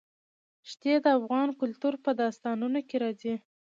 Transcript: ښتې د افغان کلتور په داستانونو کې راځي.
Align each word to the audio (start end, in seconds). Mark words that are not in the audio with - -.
ښتې 0.69 0.93
د 1.03 1.05
افغان 1.17 1.49
کلتور 1.59 1.93
په 2.03 2.11
داستانونو 2.21 2.79
کې 2.87 2.95
راځي. 3.03 3.35